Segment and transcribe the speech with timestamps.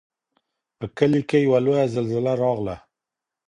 [0.77, 2.75] په کلي کې یوه لویه زلزله راغله.